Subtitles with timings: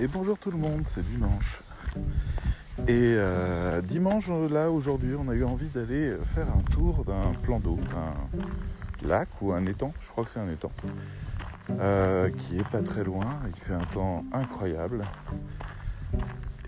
[0.00, 1.60] Et bonjour tout le monde, c'est dimanche.
[2.86, 7.58] Et euh, dimanche, là aujourd'hui, on a eu envie d'aller faire un tour d'un plan
[7.58, 10.70] d'eau, d'un lac ou un étang, je crois que c'est un étang,
[11.80, 13.40] euh, qui est pas très loin.
[13.48, 15.04] Il fait un temps incroyable.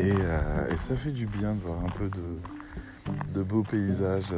[0.00, 4.34] Et, euh, et, ça fait du bien de voir un peu de, de beaux paysages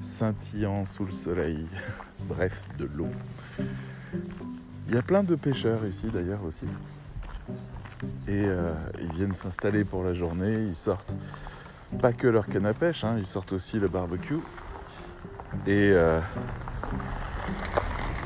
[0.00, 1.66] scintillants sous le soleil.
[2.20, 3.10] Bref, de l'eau.
[4.88, 6.64] Il y a plein de pêcheurs ici d'ailleurs aussi.
[8.30, 11.16] Et euh, ils viennent s'installer pour la journée, ils sortent
[12.00, 14.38] pas que leur canne à pêche, hein, ils sortent aussi le barbecue.
[15.66, 16.20] Et euh,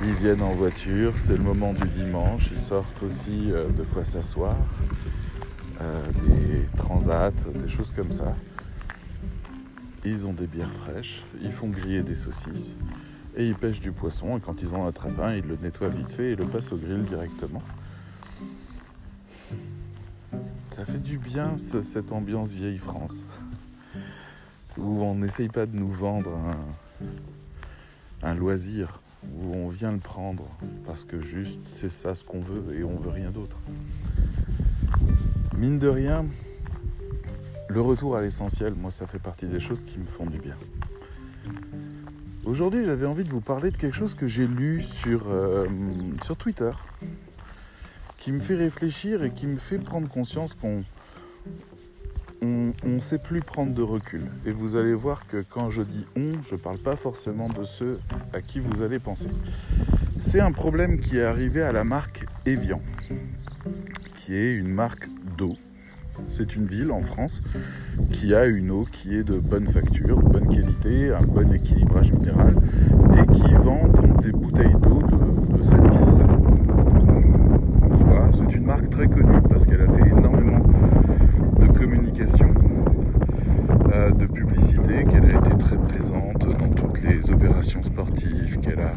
[0.03, 4.05] ils viennent en voiture, c'est le moment du dimanche, ils sortent aussi euh, de quoi
[4.05, 4.57] s'asseoir,
[5.81, 8.37] des transats, des choses comme ça.
[10.05, 12.77] Ils ont des bières fraîches, ils font griller des saucisses
[13.37, 14.37] et ils pêchent du poisson.
[14.37, 16.77] Et quand ils en attrapent un, ils le nettoient vite fait et le passent au
[16.77, 17.63] grill directement.
[20.85, 23.27] Ça fait du bien cette ambiance vieille France,
[24.77, 26.39] où on n'essaye pas de nous vendre
[28.23, 30.47] un, loisir, où on vient le prendre
[30.85, 33.57] parce que juste c'est ça ce qu'on veut et on veut rien d'autre.
[35.57, 36.27] Mine de rien,
[37.71, 40.57] le retour à l'essentiel, moi ça fait partie des choses qui me font du bien.
[42.45, 45.67] Aujourd'hui j'avais envie de vous parler de quelque chose que j'ai lu sur, euh,
[46.23, 46.73] sur Twitter
[48.25, 50.83] qui me fait réfléchir et qui me fait prendre conscience qu'on
[52.41, 54.23] on ne sait plus prendre de recul.
[54.47, 57.65] Et vous allez voir que quand je dis on, je ne parle pas forcément de
[57.65, 58.01] ceux
[58.33, 59.29] à qui vous allez penser.
[60.19, 62.81] C'est un problème qui est arrivé à la marque Evian,
[64.15, 65.57] qui est une marque d'eau.
[66.29, 67.43] C'est une ville en France
[68.11, 72.11] qui a une eau qui est de bonne facture, de bonne qualité, un bon équilibrage
[72.13, 72.57] minéral
[73.19, 76.24] et qui vend donc des bouteilles d'eau de, de cette c'est
[78.65, 80.67] une marque très connue parce qu'elle a fait énormément
[81.61, 82.55] de communication,
[83.93, 88.93] euh, de publicité, qu'elle a été très présente dans toutes les opérations sportives, qu'elle a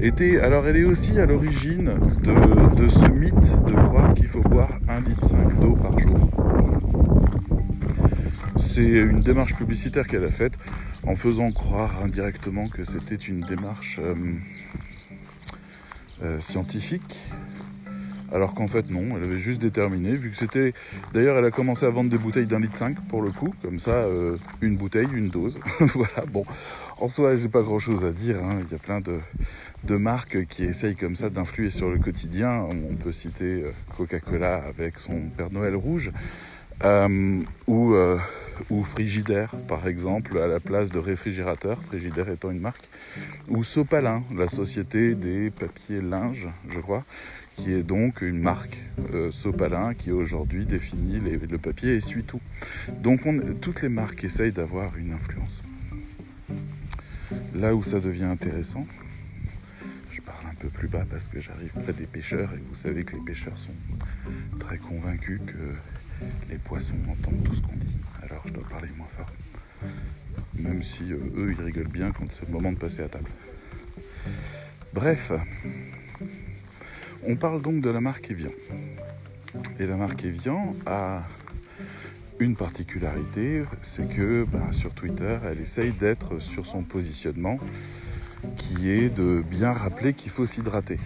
[0.00, 0.40] été.
[0.40, 1.90] Alors elle est aussi à l'origine
[2.22, 6.30] de, ce mythe de croire qu'il faut boire 1,5 litre d'eau par jour.
[8.56, 10.54] C'est une démarche publicitaire qu'elle a faite
[11.06, 14.14] en faisant croire indirectement que c'était une démarche euh,
[16.22, 17.30] euh, scientifique
[18.32, 20.72] alors qu'en fait non, elle avait juste déterminé, vu que c'était...
[21.12, 23.78] D'ailleurs elle a commencé à vendre des bouteilles d'un litre 5 pour le coup, comme
[23.78, 25.58] ça, euh, une bouteille, une dose.
[25.94, 26.44] voilà, bon,
[26.98, 28.60] en soi j'ai pas grand chose à dire, hein.
[28.64, 32.66] il y a plein de, marques qui essayent comme ça d'influer sur le quotidien.
[32.70, 36.10] On peut citer euh, Coca-Cola avec son Père Noël rouge,
[36.84, 42.88] euh, ou, Frigidaire par exemple à la place de réfrigérateur, Frigidaire étant une marque,
[43.48, 47.04] ou Sopalin, la société des papiers linges, je crois,
[47.56, 48.78] qui est donc une marque
[49.12, 52.40] euh, Sopalin qui aujourd'hui définit le papier essuie-tout.
[53.00, 53.22] Donc
[53.60, 55.62] toutes les marques essayent d'avoir une influence.
[57.54, 58.86] Là où ça devient intéressant,
[60.12, 63.04] je parle un peu plus bas parce que j'arrive près des pêcheurs et vous savez
[63.04, 63.74] que les pêcheurs sont
[64.58, 67.98] très convaincus que les poissons entendent tout ce qu'on dit.
[68.22, 69.30] Alors je dois parler moins fort.
[70.54, 73.30] Même si euh, eux, ils rigolent bien quand c'est le moment de passer à table.
[74.94, 75.32] Bref,
[77.26, 78.50] on parle donc de la marque Evian.
[79.78, 81.24] Et la marque Evian a
[82.38, 87.58] une particularité, c'est que ben, sur Twitter, elle essaye d'être sur son positionnement
[88.56, 90.98] qui est de bien rappeler qu'il faut s'hydrater.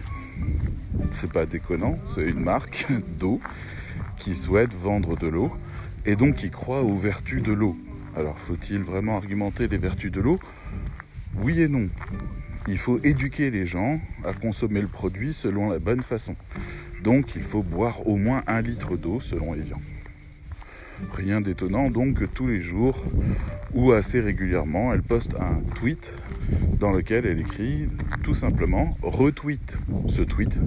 [1.09, 2.87] C'est pas déconnant, c'est une marque
[3.19, 3.39] d'eau
[4.17, 5.51] qui souhaite vendre de l'eau
[6.05, 7.75] et donc qui croit aux vertus de l'eau.
[8.15, 10.39] Alors faut-il vraiment argumenter les vertus de l'eau?
[11.41, 11.87] Oui et non
[12.67, 16.35] il faut éduquer les gens à consommer le produit selon la bonne façon.
[17.03, 19.81] Donc il faut boire au moins un litre d'eau selon Evian.
[21.09, 23.03] Rien d'étonnant donc que tous les jours
[23.73, 26.13] ou assez régulièrement, elle poste un tweet
[26.79, 27.87] dans lequel elle écrit
[28.23, 29.77] tout simplement retweet
[30.07, 30.59] ce tweet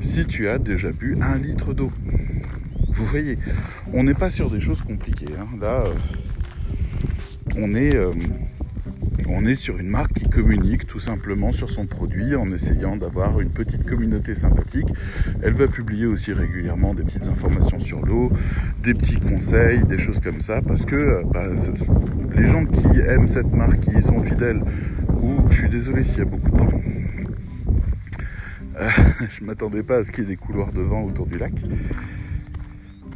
[0.00, 1.92] si tu as déjà bu un litre d'eau.
[2.88, 3.38] Vous voyez,
[3.94, 5.32] on n'est pas sur des choses compliquées.
[5.38, 5.46] Hein.
[5.60, 5.94] Là, euh,
[7.56, 8.12] on est euh,
[9.28, 13.40] on est sur une marque qui communique tout simplement sur son produit en essayant d'avoir
[13.40, 14.88] une petite communauté sympathique.
[15.42, 18.30] Elle va publier aussi régulièrement des petites informations sur l'eau,
[18.82, 21.46] des petits conseils, des choses comme ça, parce que euh, bah,
[22.34, 24.62] les gens qui aiment cette marque, qui y sont fidèles,
[25.20, 26.70] ou je suis désolé s'il y a beaucoup de vent.
[28.80, 28.88] Euh,
[29.28, 31.52] je m'attendais pas à ce qu'il y ait des couloirs de vent autour du lac.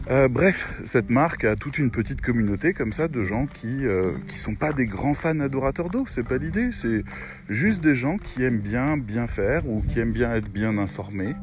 [0.09, 4.13] Euh, bref, cette marque a toute une petite communauté comme ça de gens qui euh,
[4.29, 7.03] sont pas des grands fans adorateurs d'eau, c'est pas l'idée, c'est
[7.49, 11.35] juste des gens qui aiment bien bien faire ou qui aiment bien être bien informés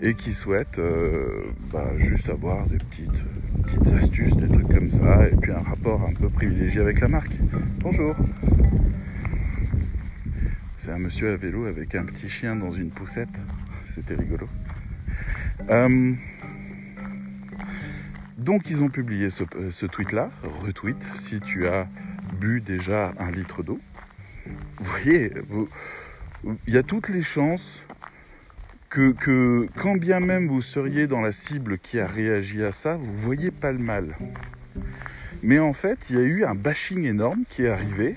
[0.00, 3.22] et qui souhaitent euh, bah, juste avoir des petites,
[3.64, 7.08] petites astuces, des trucs comme ça, et puis un rapport un peu privilégié avec la
[7.08, 7.36] marque.
[7.80, 8.16] Bonjour
[10.78, 13.42] C'est un monsieur à vélo avec un petit chien dans une poussette,
[13.84, 14.46] c'était rigolo.
[18.40, 20.30] Euh, donc ils ont publié ce, ce tweet-là,
[20.62, 21.86] retweet, si tu as
[22.38, 23.80] bu déjà un litre d'eau.
[24.46, 25.32] Vous voyez,
[26.66, 27.84] il y a toutes les chances
[28.88, 33.14] que, quand bien même vous seriez dans la cible qui a réagi à ça, vous
[33.14, 34.16] voyez pas le mal.
[35.42, 38.16] Mais en fait, il y a eu un bashing énorme qui est arrivé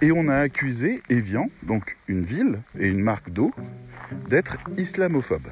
[0.00, 3.52] et on a accusé Evian, donc une ville et une marque d'eau,
[4.28, 5.48] d'être islamophobe.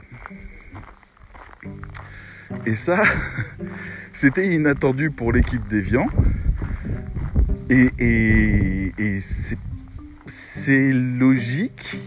[2.67, 3.03] Et ça,
[4.13, 6.07] c'était inattendu pour l'équipe d'Evian.
[7.69, 8.93] Et,
[10.29, 11.99] c'est logique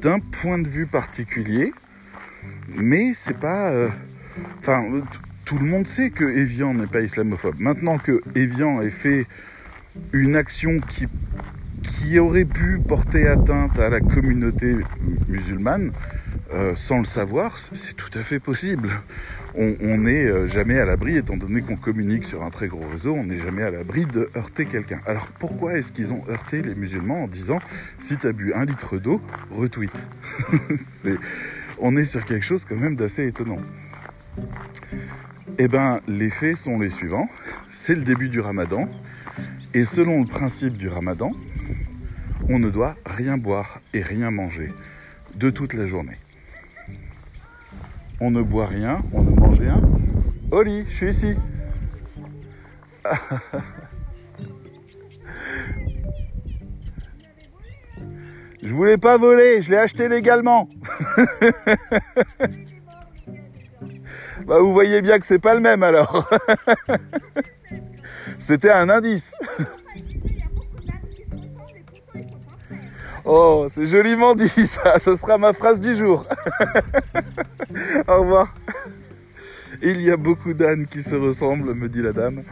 [0.00, 1.72] d'un point de vue particulier,
[2.68, 3.70] mais c'est pas.
[3.70, 3.88] Euh,
[4.58, 4.84] enfin,
[5.44, 7.56] tout le monde sait que Evian n'est pas islamophobe.
[7.58, 9.26] Maintenant que Evian ait fait
[10.12, 11.06] une action qui,
[11.82, 14.76] qui aurait pu porter atteinte à la communauté
[15.28, 15.92] musulmane,
[16.52, 18.90] euh, sans le savoir, c'est tout à fait possible
[19.56, 23.14] on n'est euh, jamais à l'abri, étant donné qu'on communique sur un très gros réseau,
[23.14, 25.00] on n'est jamais à l'abri de heurter quelqu'un.
[25.06, 27.58] Alors pourquoi est-ce qu'ils ont heurté les musulmans en disant
[27.98, 29.20] si tu as bu un litre d'eau,
[29.50, 29.92] retweet
[31.78, 33.58] On est sur quelque chose quand même d'assez étonnant.
[35.58, 37.28] Eh bien, les faits sont les suivants.
[37.70, 38.88] C'est le début du ramadan.
[39.72, 41.32] Et selon le principe du ramadan,
[42.48, 44.72] on ne doit rien boire et rien manger
[45.36, 46.18] de toute la journée
[48.20, 49.80] on ne boit rien, on ne mange rien.
[50.50, 51.34] Oli, je suis ici.
[58.62, 60.68] je voulais pas voler, je l'ai acheté légalement.
[64.46, 66.28] bah vous voyez bien que c'est pas le même alors.
[68.38, 69.34] C'était un indice.
[73.24, 76.26] Oh, c'est joliment dit ça, ce sera ma phrase du jour.
[78.10, 78.52] Au revoir.
[79.82, 82.42] Il y a beaucoup d'ânes qui se ressemblent, me dit la dame,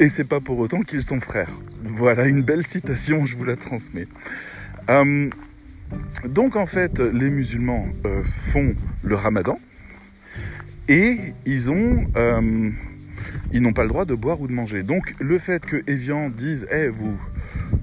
[0.00, 1.52] et c'est pas pour autant qu'ils sont frères.
[1.84, 4.08] Voilà une belle citation, je vous la transmets.
[4.88, 5.30] Euh,
[6.24, 9.60] donc en fait, les musulmans euh, font le ramadan
[10.88, 12.06] et ils ont...
[12.16, 12.70] Euh,
[13.52, 14.82] ils n'ont pas le droit de boire ou de manger.
[14.82, 17.16] Donc le fait que Evian dise Eh, vous,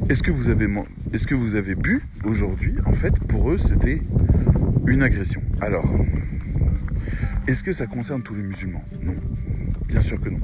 [0.10, 0.68] est-ce que vous avez,
[1.14, 2.76] est-ce que vous avez bu aujourd'hui?
[2.86, 4.02] En fait, pour eux, c'était
[4.88, 5.42] une agression.
[5.62, 5.90] Alors,
[7.48, 8.84] est-ce que ça concerne tous les musulmans?
[9.02, 9.16] Non.
[9.88, 10.40] Bien sûr que non.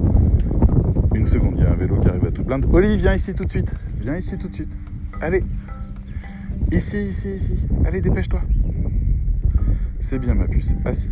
[1.13, 2.73] Une seconde, il y a un vélo qui arrive à tout plaindre.
[2.73, 3.73] Oli, viens ici tout de suite.
[3.99, 4.75] Viens ici tout de suite.
[5.21, 5.43] Allez.
[6.71, 7.59] Ici, ici, ici.
[7.85, 8.41] Allez, dépêche-toi.
[9.99, 10.75] C'est bien ma puce.
[10.85, 11.09] Assis.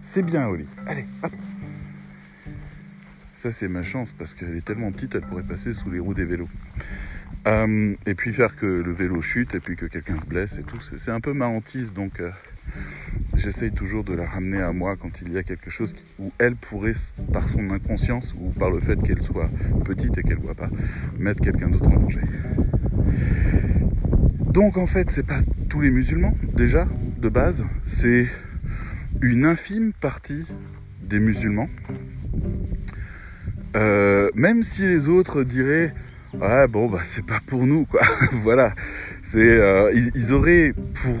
[0.00, 0.66] C'est bien, Oli.
[0.86, 1.32] Allez, hop.
[3.36, 6.14] Ça, c'est ma chance parce qu'elle est tellement petite, elle pourrait passer sous les roues
[6.14, 6.48] des vélos.
[7.46, 10.62] Euh, et puis faire que le vélo chute et puis que quelqu'un se blesse et
[10.62, 10.80] tout.
[10.80, 12.30] C'est un peu ma hantise, donc euh,
[13.36, 16.56] j'essaye toujours de la ramener à moi quand il y a quelque chose où elle
[16.56, 16.92] pourrait,
[17.32, 19.48] par son inconscience ou par le fait qu'elle soit
[19.84, 20.70] petite et qu'elle ne voit pas,
[21.18, 22.20] mettre quelqu'un d'autre en danger.
[24.50, 26.86] Donc en fait, c'est pas tous les musulmans déjà
[27.18, 28.26] de base, c'est
[29.20, 30.44] une infime partie
[31.02, 31.68] des musulmans.
[33.76, 35.92] Euh, même si les autres diraient
[36.40, 38.02] ouais bon bah c'est pas pour nous quoi.
[38.32, 38.74] Voilà.
[39.34, 40.72] Euh, ils, auraient
[41.02, 41.16] pour,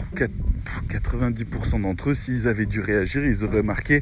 [0.94, 4.00] 90% d'entre eux s'ils avaient dû réagir ils auraient marqué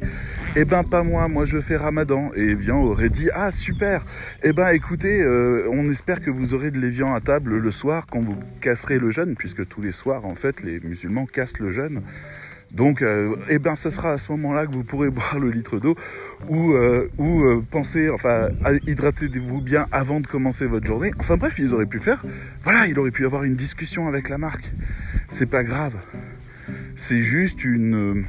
[0.55, 4.05] eh ben pas moi moi je fais ramadan et Evian aurait dit ah super
[4.43, 8.05] eh ben écoutez euh, on espère que vous aurez de l'évian à table le soir
[8.07, 11.71] quand vous casserez le jeûne puisque tous les soirs en fait les musulmans cassent le
[11.71, 12.01] jeûne
[12.71, 15.77] donc, euh, eh ben, ce sera à ce moment-là que vous pourrez boire le litre
[15.77, 15.95] d'eau
[16.49, 18.49] ou, euh, ou pensez, enfin,
[18.87, 21.11] hydratez-vous bien avant de commencer votre journée.
[21.19, 22.23] Enfin bref, ils auraient pu faire.
[22.63, 24.73] Voilà, il aurait pu avoir une discussion avec la marque.
[25.27, 25.93] C'est pas grave.
[26.95, 28.25] C'est juste une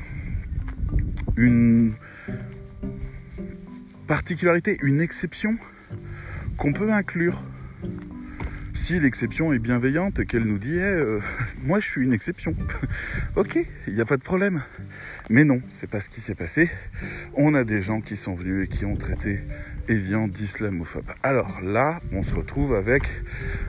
[1.37, 1.95] une
[4.07, 5.57] particularité, une exception
[6.57, 7.43] qu'on peut inclure.
[8.73, 11.21] Si l'exception est bienveillante et qu'elle nous dit eh, euh,
[11.63, 12.55] moi je suis une exception.
[13.37, 14.63] Ok il n'y a pas de problème.
[15.31, 16.71] Mais non c'est pas ce qui s'est passé.
[17.35, 19.41] On a des gens qui sont venus et qui ont traité
[19.89, 23.03] Evian d'islamophobe alors là on se retrouve avec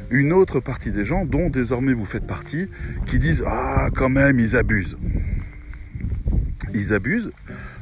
[0.09, 2.69] une autre partie des gens dont désormais vous faites partie
[3.05, 4.97] qui disent ah quand même ils abusent
[6.75, 7.31] ils abusent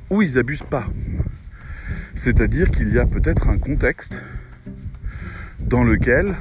[0.09, 0.85] ou ils abusent pas.
[2.15, 4.21] C'est-à-dire qu'il y a peut-être un contexte
[5.59, 6.35] dans lequel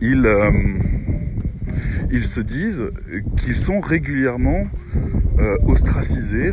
[0.00, 0.50] ils, euh,
[2.12, 2.84] ils se disent
[3.36, 4.68] qu'ils sont régulièrement
[5.38, 6.50] euh, ostracisés,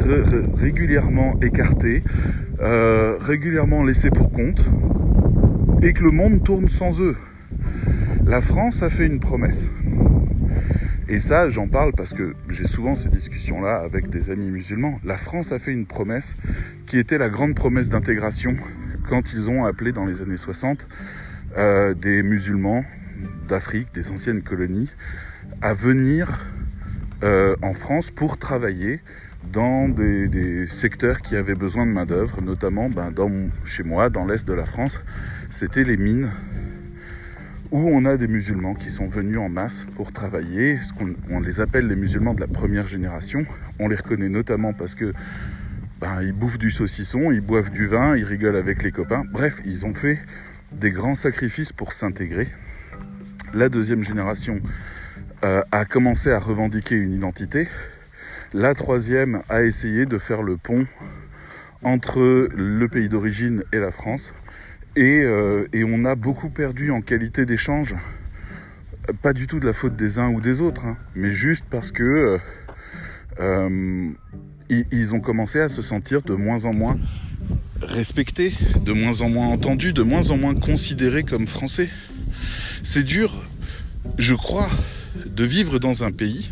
[0.56, 2.04] régulièrement écartés,
[2.64, 4.64] euh, régulièrement laissés pour compte,
[5.82, 7.18] et que le monde tourne sans eux.
[8.26, 9.70] La France a fait une promesse.
[11.10, 15.00] Et ça, j'en parle parce que j'ai souvent ces discussions-là avec des amis musulmans.
[15.04, 16.36] La France a fait une promesse
[16.88, 18.56] qui était la grande promesse d'intégration
[19.10, 20.88] quand ils ont appelé dans les années 60
[21.58, 22.86] euh, des musulmans
[23.50, 24.90] d'Afrique, des anciennes colonies,
[25.62, 26.46] à venir
[27.24, 29.02] euh, en France pour travailler
[29.52, 33.14] dans des, secteurs qui avaient besoin de main-d'œuvre, notamment ben,
[33.66, 35.02] chez moi, dans l'est de la France,
[35.50, 36.32] c'était les mines
[37.72, 40.80] où on a des musulmans qui sont venus en masse pour travailler.
[41.32, 43.46] On, les appelle les musulmans de la première génération.
[43.80, 45.12] On les reconnaît notamment parce que
[46.00, 49.24] ben, ils bouffent du saucisson, ils boivent du vin, ils rigolent avec les copains.
[49.32, 50.20] Bref, ils ont fait
[50.72, 52.48] des grands sacrifices pour s'intégrer.
[53.56, 54.60] La deuxième génération
[55.44, 57.68] euh, a commencé à revendiquer une identité.
[58.54, 60.86] La troisième a essayé de faire le pont
[61.82, 64.32] entre le pays d'origine et la France.
[64.96, 67.96] Euh, et, on a beaucoup perdu en qualité d'échange.
[69.24, 71.92] Pas du tout de la faute des uns ou des autres, hein, mais juste parce
[71.92, 72.38] que euh,
[73.40, 74.10] euh,
[74.70, 77.00] ils, ont commencé à se sentir de moins en moins
[77.82, 78.54] respectés,
[78.86, 81.90] de moins en moins entendus, de moins en moins considérés comme français.
[82.84, 83.50] C'est dur,
[84.20, 84.70] je crois,
[85.26, 86.52] de vivre dans un pays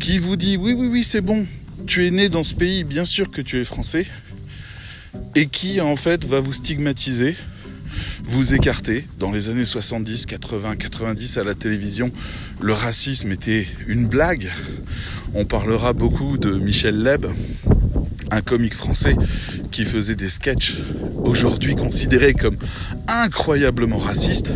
[0.00, 1.46] qui vous dit oui, oui, oui, c'est bon,
[1.86, 4.06] tu es né dans ce pays, bien sûr que tu es français,
[5.34, 7.36] et qui en fait va vous stigmatiser,
[8.22, 9.06] vous écarter.
[9.18, 12.12] Dans les années 70, 80, 90 à la télévision,
[12.60, 14.50] le racisme était une blague.
[15.34, 17.26] On parlera beaucoup de Michel Leb,
[18.30, 19.16] un comique français
[19.70, 20.76] qui faisait des sketchs
[21.22, 22.56] aujourd'hui considérés comme
[23.08, 24.52] incroyablement racistes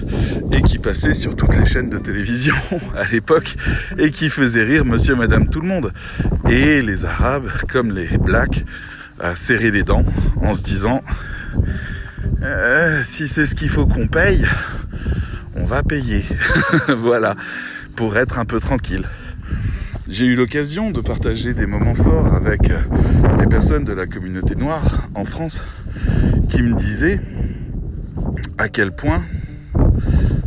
[0.52, 2.54] et qui passait sur toutes les chaînes de télévision
[2.96, 3.56] à l'époque
[3.98, 5.92] et qui faisait rire monsieur, madame, tout le monde.
[6.48, 8.64] Et les arabes, comme les blacks,
[9.34, 10.04] serrer les dents
[10.40, 11.02] en se disant
[12.42, 14.46] euh, si c'est ce qu'il faut qu'on paye,
[15.56, 16.24] on va payer.
[16.98, 17.34] voilà,
[17.96, 19.08] pour être un peu tranquille.
[20.08, 22.80] J'ai eu l'occasion de partager des moments forts avec euh,
[23.38, 25.60] des personnes de la communauté noire en France
[26.48, 27.20] qui me disaient
[28.56, 29.22] à quel point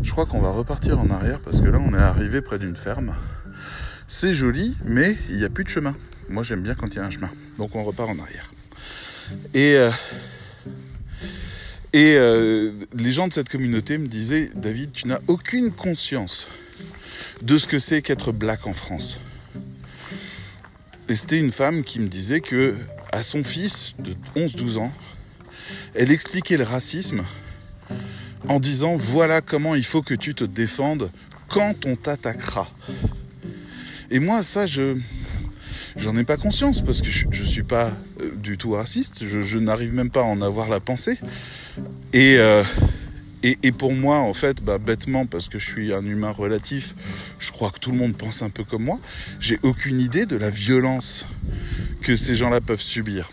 [0.01, 2.75] je crois qu'on va repartir en arrière parce que là on est arrivé près d'une
[2.75, 3.15] ferme.
[4.07, 5.95] C'est joli, mais il n'y a plus de chemin.
[6.27, 7.29] Moi j'aime bien quand il y a un chemin.
[7.59, 8.51] Donc on repart en arrière.
[9.53, 9.91] Et, euh,
[11.93, 16.47] et euh, les gens de cette communauté me disaient, David, tu n'as aucune conscience
[17.43, 19.19] de ce que c'est qu'être black en France.
[21.11, 22.75] Et une femme qui me disait que
[23.11, 24.91] à son fils de 11-12 ans,
[25.93, 27.25] elle expliquait le racisme
[28.47, 31.11] en disant voilà comment il faut que tu te défendes
[31.49, 32.71] quand on t'attaquera.
[34.09, 34.95] Et moi, ça, je,
[35.97, 37.91] J'en ai pas conscience parce que je, ne suis pas
[38.21, 39.25] euh, du tout raciste.
[39.25, 41.17] Je, n'arrive même pas à en avoir la pensée.
[42.13, 42.63] Et, euh,
[43.43, 46.93] et, pour moi, en fait, bah, bêtement, parce que je suis un humain relatif,
[47.39, 48.99] je crois que tout le monde pense un peu comme moi.
[49.39, 51.25] J'ai aucune idée de la violence
[52.03, 53.31] que ces gens-là peuvent subir.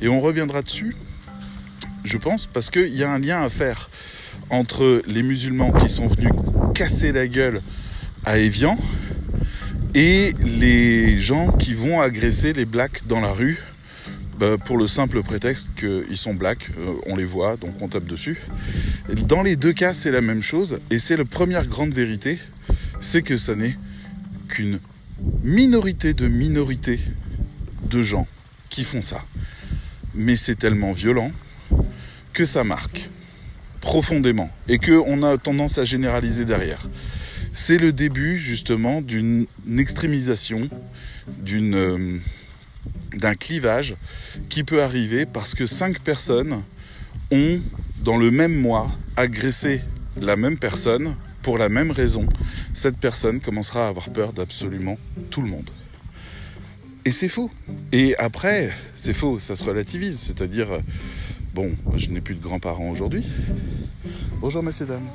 [0.00, 0.94] Et on reviendra dessus,
[2.04, 3.90] je pense, parce qu'il y a un lien à faire
[4.50, 6.30] entre les musulmans qui sont venus
[6.74, 7.60] casser la gueule
[8.24, 8.78] à Evian
[9.94, 13.58] et les gens qui vont agresser les blacks dans la rue
[14.38, 18.06] bah, pour le simple prétexte qu'ils sont blacks, euh, on les voit, donc on tape
[18.06, 18.40] dessus.
[19.26, 22.38] dans les deux cas, c'est la même chose, et c'est la première grande vérité,
[23.00, 23.76] c'est que ça n'est
[24.48, 24.80] qu'une
[25.42, 27.00] minorité de minorité
[27.90, 28.26] de gens
[28.70, 29.24] qui font ça.
[30.14, 31.32] Mais c'est tellement violent
[32.32, 33.10] que ça marque
[33.80, 36.88] profondément et qu'on a tendance à généraliser derrière
[37.58, 39.46] c'est le début justement d'une
[39.78, 40.68] extrémisation,
[41.50, 42.18] euh,
[43.14, 43.96] d'un clivage
[44.48, 46.62] qui peut arriver parce que cinq personnes
[47.30, 47.60] ont,
[48.02, 49.80] dans le même mois, agressé
[50.20, 52.26] la même personne pour la même raison.
[52.74, 54.98] Cette personne commencera à avoir peur d'absolument
[55.30, 55.70] tout le monde.
[57.04, 57.50] Et c'est faux.
[57.92, 60.18] Et après, c'est faux, ça se relativise.
[60.18, 60.68] C'est-à-dire,
[61.54, 63.24] bon, je n'ai plus de grands-parents aujourd'hui.
[64.40, 65.08] Bonjour, messieurs, dames.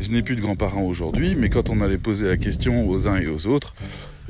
[0.00, 3.16] Je n'ai plus de grands-parents aujourd'hui, mais quand on allait poser la question aux uns
[3.16, 3.74] et aux autres,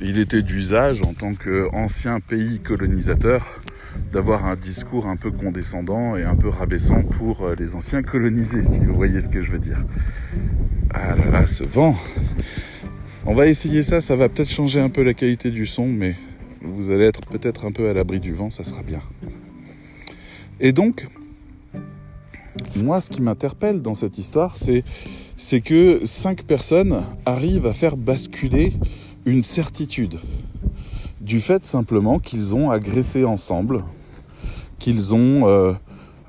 [0.00, 3.60] il était d'usage en tant qu'ancien pays colonisateur
[4.12, 8.62] d'avoir un discours un peu condescendant et un peu rabaissant pour euh, les anciens colonisés,
[8.62, 9.84] si vous voyez ce que je veux dire.
[10.94, 11.96] Ah là là, ce vent
[13.26, 16.14] On va essayer ça, ça va peut-être changer un peu la qualité du son, mais
[16.62, 19.00] vous allez être peut-être un peu à l'abri du vent, ça sera bien.
[20.60, 21.06] Et donc,
[22.76, 24.84] moi, ce qui m'interpelle dans cette histoire, c'est
[25.36, 28.72] c'est que cinq personnes arrivent à faire basculer
[29.28, 30.18] une certitude
[31.20, 33.85] du fait simplement qu'ils ont agressé ensemble,
[34.78, 35.75] qu'ils ont euh,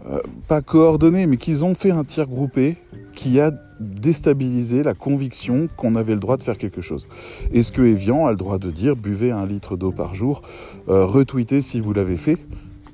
[0.09, 2.75] euh, pas coordonné, mais qu'ils ont fait un tir groupé
[3.13, 7.07] qui a déstabilisé la conviction qu'on avait le droit de faire quelque chose.
[7.53, 10.41] Est-ce que Evian a le droit de dire buvez un litre d'eau par jour,
[10.89, 12.37] euh, retweetez si vous l'avez fait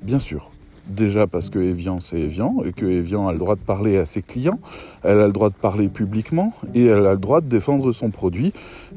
[0.02, 0.50] Bien sûr.
[0.88, 4.04] Déjà parce que Evian c'est Evian et que Evian a le droit de parler à
[4.04, 4.60] ses clients,
[5.02, 8.10] elle a le droit de parler publiquement et elle a le droit de défendre son
[8.10, 8.52] produit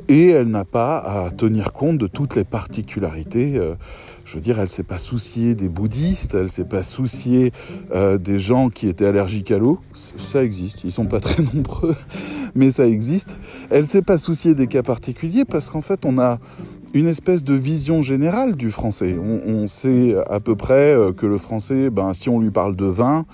[0.08, 3.58] et elle n'a pas à tenir compte de toutes les particularités.
[3.58, 3.74] Euh,
[4.24, 7.51] je veux dire, elle s'est pas souciée des bouddhistes, elle s'est pas souciée
[7.91, 9.79] euh, des gens qui étaient allergiques à l'eau.
[9.93, 11.96] Ça existe, ils sont pas très nombreux,
[12.53, 13.39] mais ça existe.
[13.72, 16.38] Elle s'est pas souciée des cas particuliers parce qu'en fait on a
[16.93, 19.17] une espèce de vision générale du français.
[19.17, 22.86] On, sait à peu près euh, que le français, ben, si on lui parle de
[22.86, 23.25] vin,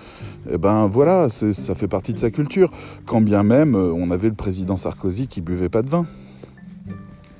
[0.51, 2.69] eh ben voilà, ça fait partie de sa culture.
[3.05, 6.05] Quand bien même euh, on avait le président Sarkozy qui buvait pas de vin.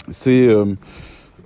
[0.10, 0.76] C'est euh,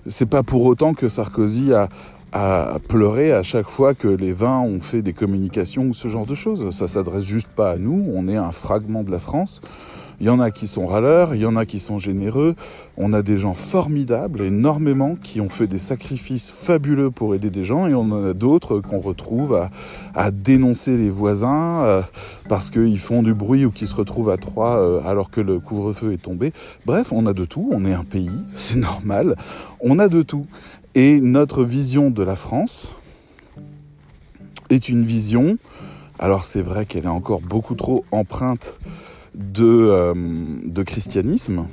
[0.05, 1.89] c'est pas pour autant que Sarkozy a,
[2.31, 6.25] a pleuré à chaque fois que les vins ont fait des communications ou ce genre
[6.25, 6.69] de choses.
[6.71, 8.05] Ça s'adresse juste pas à nous.
[8.13, 9.61] On est un fragment de la France.
[10.21, 12.55] Il y en a qui sont râleurs, il y en a qui sont généreux.
[12.97, 17.63] On a des gens formidables, énormément, qui ont fait des sacrifices fabuleux pour aider des
[17.63, 19.67] gens, et on en a d'autres qu'on retrouve
[20.13, 22.01] à, dénoncer les voisins euh,
[22.49, 25.59] parce qu'ils font du bruit ou qui se retrouvent à trois euh, alors que le
[25.59, 26.51] couvre-feu est tombé.
[26.85, 29.35] Bref, on a de tout, on est un pays, c'est normal,
[29.79, 30.45] on a de tout.
[30.95, 32.91] Et notre vision de la France
[34.69, 35.57] est une vision,
[36.19, 38.75] alors c'est vrai qu'elle est encore beaucoup trop empreinte
[39.39, 40.13] de, euh,
[40.65, 41.65] de christianisme,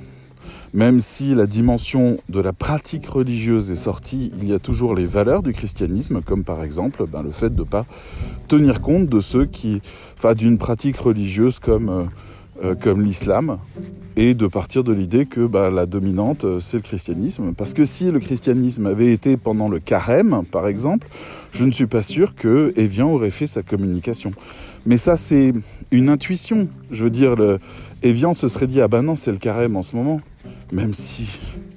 [0.72, 5.06] même si la dimension de la pratique religieuse est sortie, il y a toujours les
[5.06, 7.84] valeurs du christianisme, comme par exemple ben, le fait de ne pas
[8.46, 9.80] tenir compte de ceux qui,
[10.16, 12.04] enfin, d'une pratique religieuse comme, euh,
[12.62, 13.58] euh, comme l'islam,
[14.16, 17.52] et de partir de l'idée que ben, la dominante, c'est le christianisme.
[17.54, 21.08] Parce que si le christianisme avait été pendant le carême, par exemple,
[21.52, 24.32] je ne suis pas sûr que Evian aurait fait sa communication.
[24.86, 25.52] Mais ça, c'est
[25.90, 26.68] une intuition.
[26.92, 27.58] Je veux dire, le...
[28.02, 30.20] Evian se serait dit Ah ben non, c'est le carême en ce moment.
[30.72, 31.26] Même si,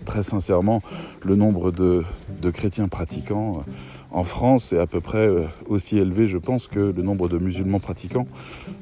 [0.06, 0.84] très sincèrement,
[1.26, 2.04] le nombre de,
[2.52, 3.72] chrétiens pratiquants euh,
[4.12, 7.40] en France est à peu près euh, aussi élevé, je pense, que le nombre de
[7.40, 8.28] musulmans pratiquants.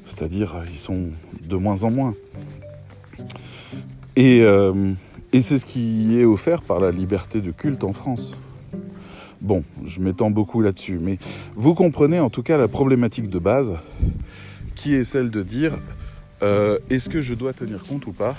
[0.06, 1.06] C'est-à-dire, euh, ils sont
[1.42, 2.14] de moins en moins.
[4.18, 4.40] Et,
[5.32, 8.36] et c'est ce qui est offert par la liberté de culte en France.
[9.42, 11.20] Bon, je m'étends beaucoup là-dessus, mais
[11.56, 13.74] vous comprenez en tout cas la problématique de base,
[14.76, 15.78] qui est celle de dire
[16.42, 18.36] euh, est-ce que je dois tenir compte ou pas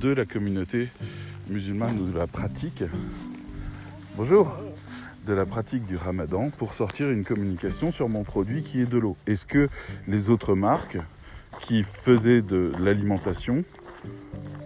[0.00, 0.88] de la communauté
[1.50, 2.84] musulmane ou de la pratique
[4.16, 4.58] Bonjour
[5.26, 8.98] de la pratique du ramadan pour sortir une communication sur mon produit qui est de
[8.98, 9.16] l'eau?
[9.26, 9.68] Est-ce que
[10.06, 10.98] les autres marques
[11.60, 13.64] qui faisaient de l'alimentation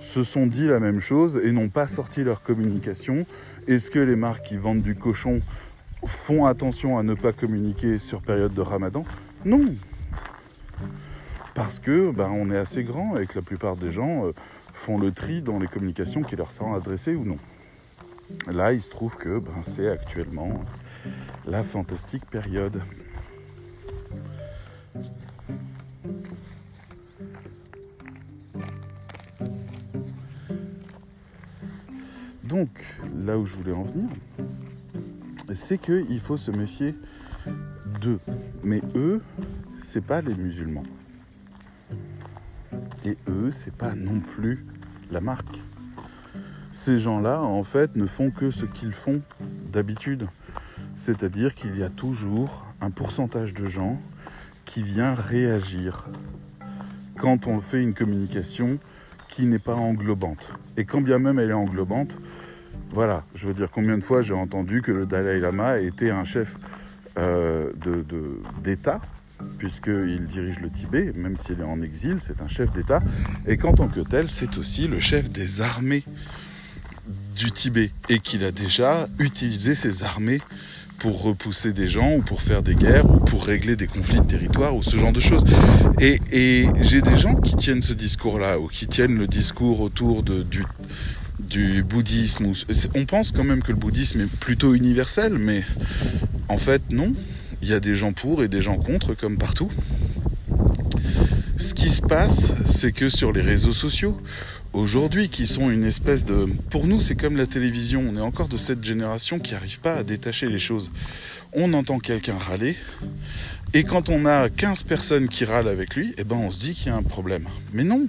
[0.00, 3.26] se sont dit la même chose et n'ont pas sorti leur communication
[3.68, 5.40] est-ce que les marques qui vendent du cochon
[6.04, 9.04] font attention à ne pas communiquer sur période de ramadan?
[9.44, 9.74] Non.
[11.54, 14.32] Parce que ben, on est assez grand et que la plupart des gens euh,
[14.72, 17.38] font le tri dans les communications qui leur sont adressées ou non.
[18.46, 20.64] Là, il se trouve que ben, c'est actuellement
[21.46, 22.80] la fantastique période.
[32.48, 32.70] Donc,
[33.14, 34.08] là où je voulais en venir,
[35.54, 36.94] c'est qu'il faut se méfier
[38.00, 38.20] d'eux.
[38.62, 39.20] Mais eux,
[39.78, 40.84] c'est pas les musulmans.
[43.04, 44.64] Et eux, c'est pas non plus
[45.10, 45.58] la marque.
[46.72, 49.20] Ces gens-là, en fait, ne font que ce qu'ils font
[49.70, 50.26] d'habitude.
[50.94, 54.00] C'est-à-dire qu'il y a toujours un pourcentage de gens
[54.64, 56.06] qui vient réagir
[57.18, 58.78] quand on fait une communication
[59.28, 60.52] qui n'est pas englobante.
[60.76, 62.18] Et quand bien même elle est englobante,
[62.90, 66.24] voilà, je veux dire combien de fois j'ai entendu que le Dalai Lama était un
[66.24, 66.58] chef
[67.18, 67.72] euh,
[68.62, 69.00] d'État,
[69.58, 73.02] puisqu'il dirige le Tibet, même s'il est en exil, c'est un chef d'État,
[73.46, 76.04] et qu'en tant que tel, c'est aussi le chef des armées
[77.36, 80.40] du Tibet, et qu'il a déjà utilisé ses armées
[80.98, 84.26] pour repousser des gens ou pour faire des guerres ou pour régler des conflits de
[84.26, 85.44] territoire ou ce genre de choses.
[86.00, 90.42] Et, j'ai des gens qui tiennent ce discours-là ou qui tiennent le discours autour de,
[90.42, 90.64] du,
[91.38, 92.52] du bouddhisme.
[92.94, 95.64] On pense quand même que le bouddhisme est plutôt universel, mais
[96.48, 97.12] en fait non.
[97.60, 99.70] Il y a des gens pour et des gens contre comme partout.
[101.56, 104.16] Ce qui se passe, c'est que sur les réseaux sociaux,
[104.78, 106.46] aujourd'hui qui sont une espèce de...
[106.70, 109.94] Pour nous, c'est comme la télévision, on est encore de cette génération qui n'arrive pas
[109.94, 110.90] à détacher les choses.
[111.52, 112.76] On entend quelqu'un râler,
[113.74, 116.74] Et quand on a 15 personnes qui râlent avec lui, eh ben on se dit
[116.74, 117.46] qu'il y a un problème.
[117.72, 118.06] Mais non,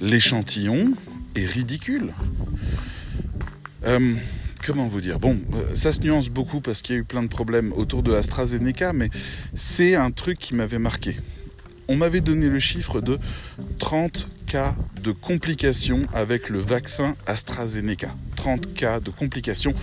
[0.00, 0.92] l'échantillon
[1.34, 2.12] est ridicule.
[3.86, 4.14] Euh,
[4.64, 5.18] comment vous dire?
[5.18, 8.02] Bon, euh, ça se nuance beaucoup parce qu'il y a eu plein de problèmes autour
[8.02, 9.10] de AstraZeneca, mais
[9.56, 11.16] c'est un truc qui m'avait marqué.
[11.88, 13.18] On m'avait donné le chiffre de
[13.78, 14.28] 30
[15.02, 18.14] de complications avec le vaccin AstraZeneca.
[18.36, 19.74] 30 cas de complications,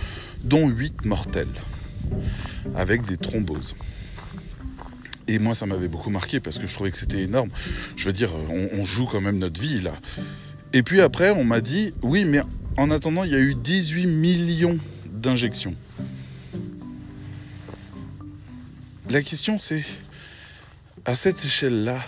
[0.44, 1.48] dont 8 mortels,
[2.76, 3.74] avec des thromboses.
[5.26, 7.50] Et moi, ça m'avait beaucoup marqué parce que je trouvais que c'était énorme.
[7.96, 9.94] Je veux dire, on, on, joue quand même notre vie là.
[10.72, 12.40] Et puis après, on m'a dit, oui, mais
[12.76, 15.74] en attendant, il y a eu 18 millions d'injections.
[19.08, 19.84] La question, c'est,
[21.06, 22.00] à cette échelle-là,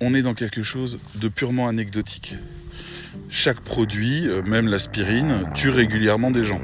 [0.00, 2.36] on est dans quelque chose de purement anecdotique.
[3.30, 6.60] Chaque produit, euh, même l'aspirine, tue régulièrement des gens.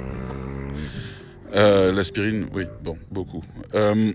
[1.55, 3.43] Euh, l'aspirine, oui, bon, beaucoup.
[3.75, 4.13] Euh,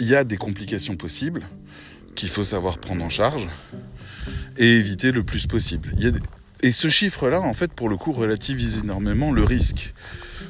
[0.00, 1.42] il y a des complications possibles
[2.14, 3.48] qu'il faut savoir prendre en charge
[4.58, 5.94] et éviter le plus possible.
[6.62, 9.94] Et ce chiffre-là, en fait, pour le coup, relativise énormément le risque.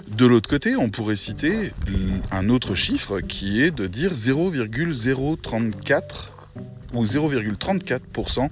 [0.09, 1.73] De l'autre côté, on pourrait citer
[2.31, 6.32] un autre chiffre qui est de dire 0,034
[6.93, 8.49] ou 0,34%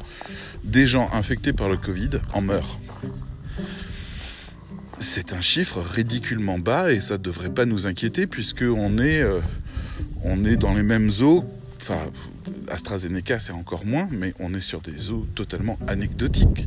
[0.64, 2.78] des gens infectés par le Covid en meurent.
[4.98, 9.40] C'est un chiffre ridiculement bas et ça ne devrait pas nous inquiéter puisqu'on est, euh,
[10.24, 11.44] on est dans les mêmes eaux.
[12.68, 16.66] AstraZeneca, c'est encore moins, mais on est sur des eaux totalement anecdotiques.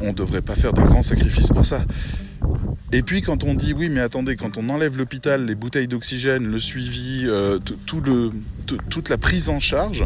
[0.00, 1.84] On ne devrait pas faire de grands sacrifices pour ça.
[2.92, 6.46] Et puis quand on dit oui, mais attendez, quand on enlève l'hôpital, les bouteilles d'oxygène,
[6.46, 10.04] le suivi, euh, toute la prise en charge,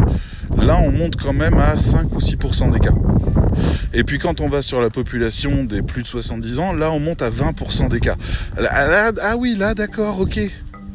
[0.57, 2.95] là on monte quand même à 5 ou 6% des cas.
[3.93, 7.01] Et puis quand on va sur la population des plus de 70 ans, là on
[7.01, 8.17] monte à 20% des cas.
[8.59, 10.41] ah oui, là d'accord, ok.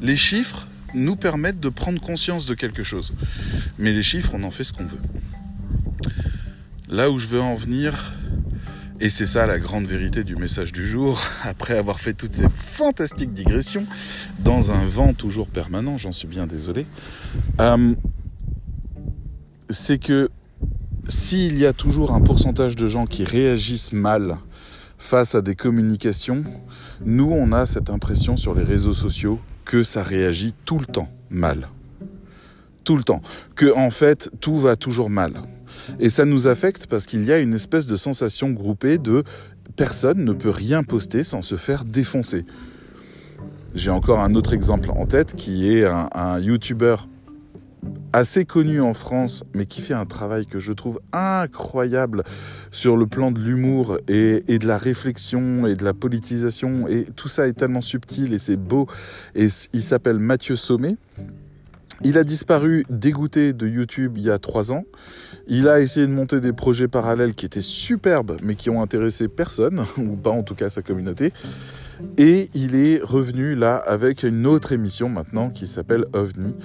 [0.01, 3.13] Les chiffres nous permettent de prendre conscience de quelque chose.
[3.77, 4.99] Mais les chiffres, on en fait ce qu'on veut.
[6.88, 8.13] Là où je veux en venir,
[8.99, 12.47] et c'est ça la grande vérité du message du jour, après avoir fait toutes ces
[12.58, 13.86] fantastiques digressions,
[14.39, 16.86] dans un vent toujours permanent, j'en suis bien désolé,
[17.60, 17.93] euh,
[19.69, 20.29] c'est que
[21.10, 24.38] s'il y a toujours un pourcentage de gens qui réagissent mal
[24.97, 26.43] face à des communications,
[27.03, 31.10] nous on a cette impression sur les réseaux sociaux que ça réagit tout le temps
[31.30, 31.67] mal.
[32.84, 33.21] Tout le temps.
[33.56, 35.34] Que en fait tout va toujours mal.
[35.99, 39.23] Et ça nous affecte parce qu'il y a une espèce de sensation groupée de
[39.75, 42.45] personne ne peut rien poster sans se faire défoncer.
[43.73, 46.95] J'ai encore un autre exemple en tête qui est un, un YouTuber
[48.15, 52.23] assez connu en France, mais qui fait un travail que je trouve incroyable
[52.71, 56.88] sur le plan de l'humour et, de la réflexion et de la politisation.
[56.88, 58.88] Et tout ça est tellement subtil et c'est beau.
[59.36, 60.95] Et il s'appelle Mathieu Sommet.
[62.04, 64.86] Il a disparu dégoûté de YouTube il y a trois ans.
[65.47, 69.28] Il a essayé de monter des projets parallèles qui étaient superbes, mais qui ont intéressé
[69.28, 71.34] personne, ou pas en tout cas sa communauté.
[72.17, 76.56] Et il est revenu là avec une autre émission maintenant qui s'appelle OVNI,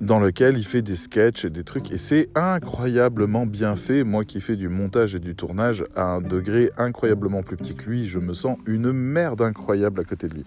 [0.00, 1.90] dans lequel il fait des sketchs et des trucs.
[1.90, 4.04] Et c'est incroyablement bien fait.
[4.04, 7.88] Moi qui fais du montage et du tournage à un degré incroyablement plus petit que
[7.88, 10.44] lui, je me sens une merde incroyable à côté de lui.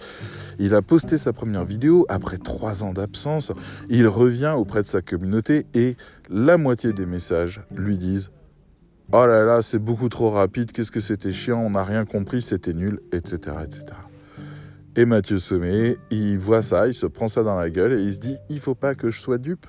[0.59, 3.51] Il a posté sa première vidéo après trois ans d'absence.
[3.89, 5.95] Il revient auprès de sa communauté et
[6.29, 8.31] la moitié des messages lui disent
[9.13, 12.41] Oh là là, c'est beaucoup trop rapide, qu'est-ce que c'était chiant, on n'a rien compris,
[12.41, 13.57] c'était nul, etc.
[13.65, 14.10] etc.
[14.97, 18.13] Et Mathieu Sommet, il voit ça, il se prend ça dans la gueule et il
[18.13, 19.65] se dit il faut pas que je sois dupe.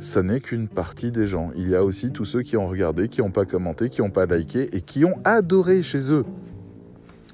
[0.00, 1.52] Ça n'est qu'une partie des gens.
[1.56, 4.10] Il y a aussi tous ceux qui ont regardé, qui n'ont pas commenté, qui n'ont
[4.10, 6.24] pas liké et qui ont adoré chez eux.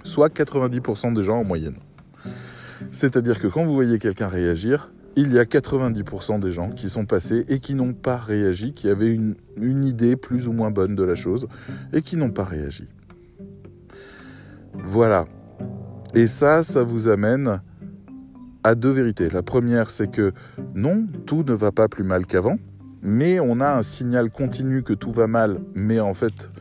[0.02, 1.76] Soit 90% des gens en moyenne.
[2.90, 7.06] C'est-à-dire que quand vous voyez quelqu'un réagir, il y a 90% des gens qui sont
[7.06, 10.94] passés et qui n'ont pas réagi, qui avaient une, une idée plus ou moins bonne
[10.94, 11.46] de la chose
[11.94, 12.86] et qui n'ont pas réagi.
[14.74, 15.24] Voilà,
[16.14, 17.60] et ça, ça vous amène
[18.62, 19.28] à deux vérités.
[19.30, 20.32] La première, c'est que
[20.74, 22.56] non, tout ne va pas plus mal qu'avant,
[23.02, 26.52] mais on a un signal continu que tout va mal, mais en fait,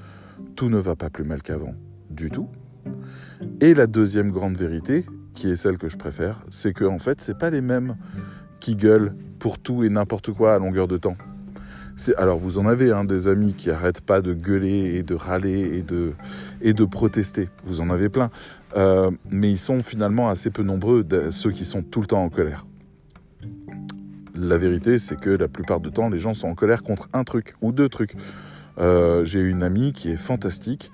[0.55, 1.75] tout ne va pas plus mal qu'avant
[2.09, 2.47] du tout.
[3.61, 7.21] Et la deuxième grande vérité, qui est celle que je préfère, c'est que en fait,
[7.21, 7.95] c'est pas les mêmes
[8.59, 11.15] qui gueulent pour tout et n'importe quoi à longueur de temps.
[12.17, 15.77] Alors vous en avez hein, des amis qui arrêtent pas de gueuler et de râler
[15.77, 16.13] et de,
[16.61, 17.49] et de protester.
[17.65, 18.29] Vous en avez plein.
[18.75, 22.29] Euh, mais ils sont finalement assez peu nombreux, ceux qui sont tout le temps en
[22.29, 22.65] colère.
[24.35, 27.23] La vérité, c'est que la plupart du temps, les gens sont en colère contre un
[27.23, 28.15] truc ou deux trucs.
[28.79, 30.91] Euh, j'ai une amie qui est fantastique.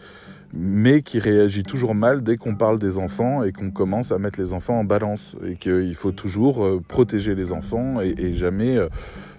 [0.52, 4.40] mais qui réagit toujours mal dès qu'on parle des enfants et qu'on commence à mettre
[4.40, 8.80] les enfants en balance et qu'il faut toujours euh, protéger les enfants et, jamais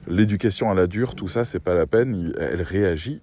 [0.08, 2.32] l'éducation à la dure, tout ça, c'est pas la peine.
[2.38, 3.22] Elle réagit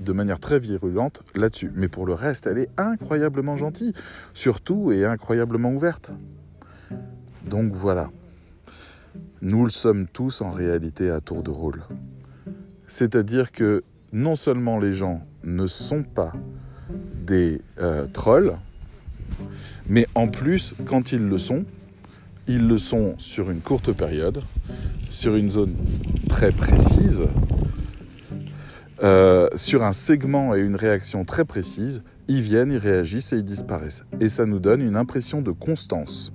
[0.00, 1.70] de manière très virulente là-dessus.
[1.74, 3.92] Mais pour le reste, elle est incroyablement gentille,
[4.32, 6.12] surtout et incroyablement ouverte.
[7.48, 8.10] Donc voilà.
[9.42, 11.82] Nous le sommes tous en réalité à tour de rôle.
[12.86, 16.32] C'est-à-dire que non seulement les gens ne sont pas
[17.26, 18.56] des euh, trolls,
[19.86, 21.64] mais en plus, quand ils le sont,
[22.46, 24.42] ils le sont sur une courte période,
[25.14, 25.76] sur une zone
[26.28, 27.22] très précise,
[29.04, 33.44] euh, sur un segment et une réaction très précise, ils viennent, ils réagissent et ils
[33.44, 34.04] disparaissent.
[34.20, 36.32] Et ça nous donne une impression de constance.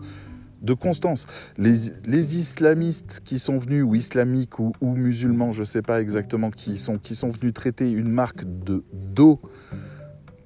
[0.62, 1.28] De constance.
[1.58, 6.78] Les, islamistes qui sont venus, ou islamiques ou, musulmans, je ne sais pas exactement qui
[6.78, 9.42] sont, qui sont venus traiter une marque de dos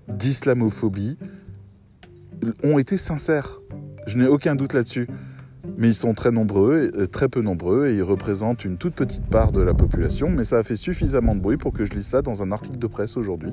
[0.07, 1.19] d'islamophobie
[2.63, 3.59] ont été sincères.
[4.07, 5.07] Je n'ai aucun doute là-dessus.
[5.77, 9.25] Mais ils sont très nombreux, euh, très peu nombreux, et ils représentent une toute petite
[9.25, 10.29] part de la population.
[10.29, 12.77] Mais ça a fait suffisamment de bruit pour que je lise ça dans un article
[12.77, 13.51] de presse aujourd'hui.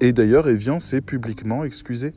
[0.00, 2.12] Et d'ailleurs, Evian s'est publiquement excusé.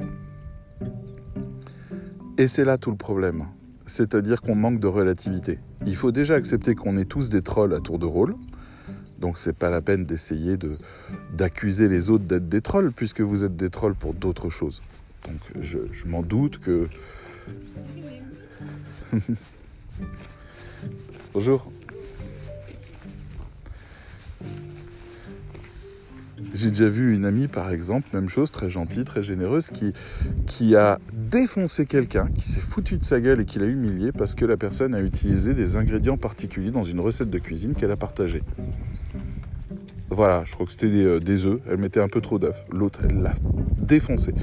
[2.38, 3.46] Et c'est là tout le problème.
[3.86, 5.60] C'est-à-dire qu'on manque de relativité.
[5.86, 8.36] Il faut déjà accepter qu'on est tous des trolls à tour de rôle.
[9.20, 10.78] Donc c'est pas la peine d'essayer de,
[11.36, 14.84] d'accuser les autres d'être des trolls, puisque vous êtes des trolls pour d'autres choses.
[15.26, 16.88] Donc je, m'en doute que...
[21.34, 21.72] Bonjour.
[26.54, 29.72] J'ai déjà vu une amie, par exemple, même chose, très gentille, très généreuse,
[30.46, 34.36] qui, a défoncé quelqu'un, qui s'est foutu de sa gueule et qui l'a humilié parce
[34.36, 37.98] que la personne a utilisé des ingrédients particuliers dans une recette de cuisine qu'elle a
[37.98, 38.43] partagée.
[40.10, 41.60] Voilà, je crois que c'était des, des œufs.
[41.70, 42.63] Elle mettait un peu trop d'œufs.
[42.72, 43.34] L'autre, elle l'a
[43.78, 44.34] défoncé.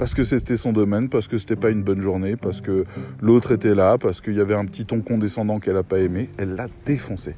[0.00, 2.86] Parce que c'était son domaine, parce que c'était pas une bonne journée, parce que
[3.20, 6.30] l'autre était là, parce qu'il y avait un petit ton condescendant qu'elle n'a pas aimé.
[6.38, 7.36] Elle l'a défoncé.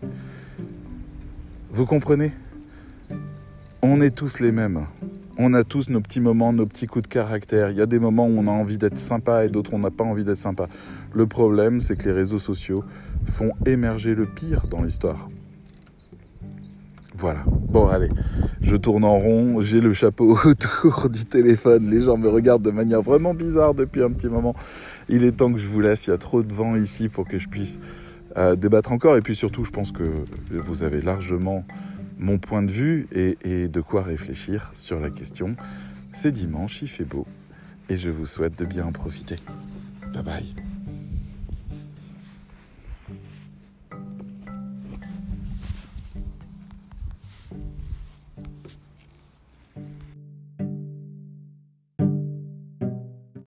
[1.73, 2.31] Vous comprenez?
[3.83, 4.87] On est tous les mêmes.
[5.39, 7.71] On a tous nos petits moments, nos petits coups de caractère.
[7.71, 9.81] Il y a des moments où on a envie d'être sympa et d'autres où on
[9.81, 10.69] n'a pas envie d'être sympa.
[11.13, 12.85] Le problème, c'est que les réseaux sociaux
[13.25, 15.29] font émerger le pire dans l'histoire.
[17.17, 17.45] Voilà.
[17.73, 18.11] Bon, allez,
[18.61, 22.71] je tourne en rond, j'ai le chapeau autour du téléphone, les gens me regardent de
[22.71, 24.55] manière vraiment bizarre depuis un petit moment.
[25.09, 27.27] Il est temps que je vous laisse, il y a trop de vent ici pour
[27.27, 27.81] que je puisse
[28.37, 29.17] euh, débattre encore.
[29.17, 30.05] Et puis surtout, je pense que
[30.51, 31.65] vous avez largement
[32.19, 35.57] mon point de vue et, et de quoi réfléchir sur la question.
[36.13, 37.27] C'est dimanche, il fait beau,
[37.89, 39.37] et je vous souhaite de bien en profiter.
[40.13, 40.72] Bye bye.